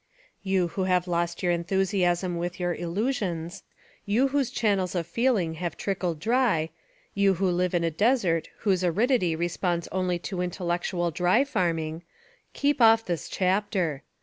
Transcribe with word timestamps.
You 0.41 0.69
who 0.69 0.85
have 0.85 1.07
lost 1.07 1.43
your 1.43 1.51
enthusiasm 1.51 2.35
with 2.37 2.59
your 2.59 2.73
illusions, 2.73 3.61
you 4.03 4.29
whose 4.29 4.49
channels 4.49 4.95
of 4.95 5.05
feeling 5.05 5.53
have 5.61 5.77
trickled 5.77 6.19
dry, 6.19 6.71
you 7.13 7.35
who 7.35 7.51
live 7.51 7.75
in 7.75 7.83
a 7.83 7.91
desert 7.91 8.49
whose 8.61 8.83
aridity 8.83 9.35
responds 9.35 9.87
only 9.89 10.17
to 10.17 10.41
intellectual 10.41 11.11
dry 11.11 11.43
farming 11.43 12.01
keep 12.53 12.81
off 12.81 13.05
this 13.05 13.29
chapter! 13.29 14.01